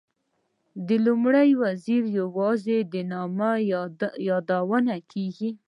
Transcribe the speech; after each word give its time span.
د 0.87 0.89
لومړي 1.05 1.49
وزیر 1.63 2.03
یوازې 2.19 2.77
د 2.93 2.95
نامه 3.11 3.51
یادونه 4.27 4.95
کېږي. 5.11 5.49